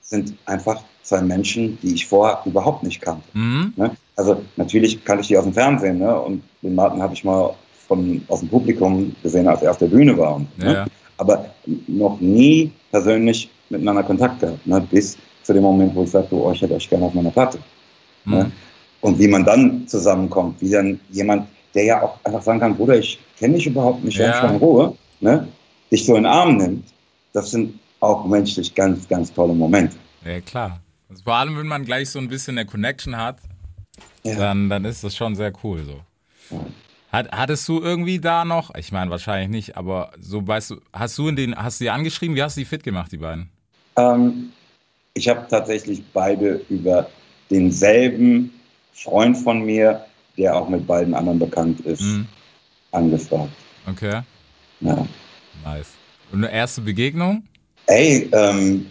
[0.07, 3.25] Sind einfach zwei Menschen, die ich vorher überhaupt nicht kannte.
[3.35, 3.73] Mhm.
[3.77, 3.91] Ne?
[4.15, 6.19] Also natürlich kannte ich die aus dem Fernsehen ne?
[6.21, 7.55] und den Martin habe ich mal
[7.89, 10.37] von, aus dem Publikum gesehen, als er auf der Bühne war.
[10.37, 10.73] Und, ne?
[10.73, 10.87] Ja.
[11.19, 11.47] Aber
[11.87, 14.81] noch nie persönlich miteinander Kontakt gehabt, ne?
[14.91, 17.59] bis zu dem Moment, wo ich sagte, oh, ich hätte euch gerne auf meiner Platte.
[18.25, 18.45] Ne?
[18.45, 18.53] Mhm.
[19.01, 22.99] Und wie man dann zusammenkommt, wie dann jemand, der ja auch einfach sagen kann, Bruder,
[22.99, 24.43] ich kenne dich überhaupt nicht, Ja.
[24.43, 25.49] mal in Ruhe, ne?
[25.91, 26.85] dich so in den Arm nimmt,
[27.33, 29.97] das sind auch menschlich ganz, ganz tolle Momente.
[30.25, 30.81] Ja, klar.
[31.09, 33.39] Also vor allem, wenn man gleich so ein bisschen eine Connection hat,
[34.25, 34.37] Ja.
[34.37, 36.01] dann, dann ist das schon sehr cool so.
[37.13, 41.17] Hat, hattest du irgendwie da noch, ich meine wahrscheinlich nicht, aber so weißt du, hast
[41.17, 43.49] du in den, hast du die angeschrieben, wie hast du die fit gemacht, die beiden?
[43.97, 44.51] Ähm,
[45.15, 47.09] ich habe tatsächlich beide über
[47.51, 48.51] denselben
[48.93, 50.05] Freund von mir,
[50.37, 52.27] der auch mit beiden anderen bekannt ist, Mhm.
[52.93, 53.53] angefragt.
[53.89, 54.21] Okay,
[54.81, 55.07] Ja.
[55.65, 55.93] nice.
[56.33, 57.45] Und eine erste Begegnung?
[57.87, 58.87] Ey, ähm,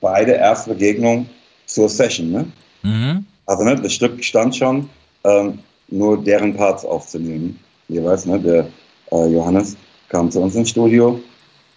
[0.00, 1.28] beide erste Begegnung
[1.66, 2.46] zur Session, ne?
[2.82, 3.26] Mhm.
[3.46, 4.88] Also ne, das Stück stand schon,
[5.24, 7.58] ähm, nur deren Parts aufzunehmen.
[7.88, 8.38] Jeweils, ne?
[8.40, 8.66] Der
[9.12, 9.76] äh, Johannes
[10.08, 11.20] kam zu uns ins Studio.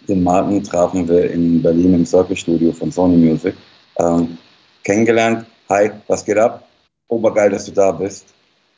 [0.08, 3.54] Den Martin trafen wir in Berlin im Circle Studio von Sony Music.
[3.98, 4.38] Ähm,
[4.84, 5.46] kennengelernt.
[5.68, 6.66] Hi, was geht ab?
[7.08, 8.26] Obergeil, dass du da bist.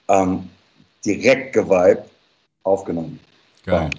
[0.09, 0.49] Ähm,
[1.05, 2.09] direkt geweibt,
[2.63, 3.21] aufgenommen.
[3.65, 3.91] Geil.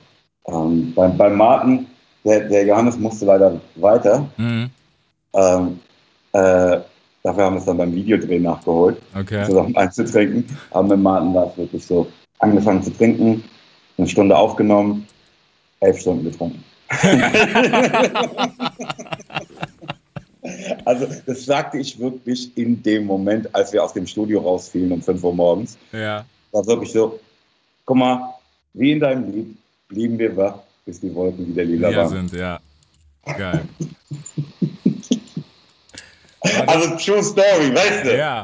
[0.48, 1.88] Ähm, beim, beim Martin,
[2.30, 4.30] der, der Johannes musste leider weiter.
[4.38, 4.70] Mhm.
[5.34, 5.80] Ähm,
[6.34, 6.78] äh,
[7.24, 9.46] dafür haben wir es dann beim Videodreh nachgeholt, Okay.
[9.46, 10.46] zusammen einzutrinken.
[10.72, 12.08] Aber mit Martin war es wirklich so,
[12.40, 13.44] angefangen zu trinken,
[13.98, 15.08] eine Stunde aufgenommen,
[15.80, 16.64] elf Stunden getrunken.
[20.86, 25.02] also das sagte ich wirklich in dem Moment, als wir aus dem Studio rausfielen um
[25.02, 25.78] 5 Uhr morgens.
[25.92, 26.26] Ja.
[26.52, 27.20] War wirklich so,
[27.86, 28.34] guck mal,
[28.74, 32.10] wie in deinem Lied, blieben wir wach, bis die Wolken wieder lila waren.
[32.10, 32.60] sind, ja.
[33.24, 33.68] Geil.
[36.66, 38.18] Also True Story, weißt du?
[38.18, 38.44] Ja.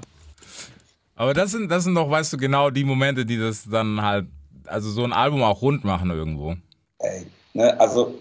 [1.16, 4.28] Aber das sind, das sind doch, weißt du, genau die Momente, die das dann halt,
[4.66, 6.56] also so ein Album auch rund machen irgendwo.
[7.00, 8.14] Ey, ne, also,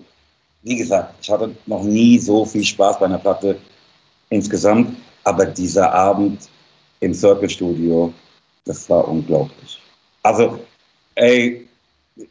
[0.63, 3.59] wie gesagt, ich hatte noch nie so viel Spaß bei einer Platte
[4.31, 6.49] insgesamt, aber dieser Abend
[7.01, 8.15] im Circle Studio,
[8.65, 9.83] das war unglaublich.
[10.23, 10.61] Also,
[11.17, 11.64] ey,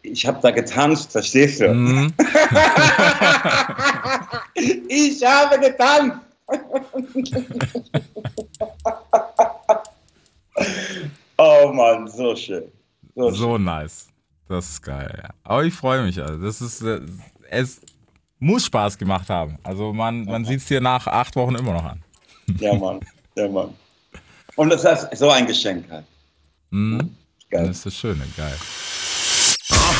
[0.01, 1.73] ich habe da getanzt, verstehst du?
[1.73, 2.13] Mhm.
[4.87, 6.19] Ich habe getanzt!
[11.37, 12.65] oh Mann, so schön.
[13.15, 13.37] So schön.
[13.37, 14.07] So nice.
[14.47, 15.29] Das ist geil, ja.
[15.43, 16.21] Aber ich freue mich.
[16.21, 16.37] Also.
[16.37, 17.01] Das ist, äh,
[17.49, 17.81] es
[18.39, 19.57] muss Spaß gemacht haben.
[19.63, 22.03] Also man, man sieht es dir nach acht Wochen immer noch an.
[22.59, 22.99] Ja, Mann,
[23.35, 23.73] ja, Mann.
[24.55, 26.05] Und das ist so ein Geschenk halt.
[26.69, 27.15] Mhm.
[27.49, 27.67] Geil.
[27.67, 28.55] Das ist das Schöne, geil.